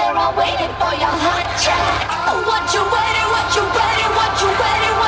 [0.00, 2.08] They're all waiting for your hot jack.
[2.24, 4.99] Oh, what you waiting, what you waiting, what you waiting?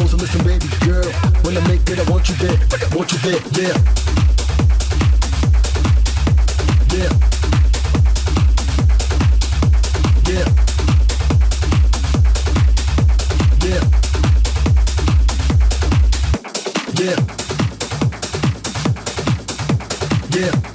[0.00, 0.12] goes.
[0.12, 1.04] And listen, baby girl,
[1.42, 2.58] when I make it, I want you there.
[2.94, 3.76] Want you there, yeah.
[6.92, 7.12] Yeah.
[10.26, 10.48] Yeah.
[13.64, 13.84] Yeah.
[16.94, 17.16] Yeah.
[20.30, 20.69] Yeah.